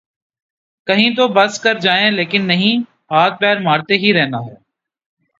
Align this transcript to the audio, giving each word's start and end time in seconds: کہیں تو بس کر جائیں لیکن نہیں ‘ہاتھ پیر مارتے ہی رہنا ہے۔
کہیں 0.87 1.09
تو 1.15 1.27
بس 1.27 1.59
کر 1.59 1.79
جائیں 1.79 2.11
لیکن 2.11 2.47
نہیں 2.47 2.79
‘ہاتھ 3.11 3.39
پیر 3.39 3.59
مارتے 3.59 3.97
ہی 3.97 4.13
رہنا 4.13 4.37
ہے۔ 4.37 4.55